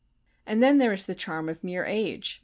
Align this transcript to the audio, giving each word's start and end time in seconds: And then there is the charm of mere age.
And 0.47 0.63
then 0.63 0.79
there 0.79 0.93
is 0.93 1.05
the 1.05 1.13
charm 1.13 1.47
of 1.47 1.63
mere 1.63 1.85
age. 1.85 2.39